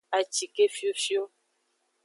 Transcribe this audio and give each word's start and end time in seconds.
Acike 0.19 0.65
fiofio. 0.75 1.21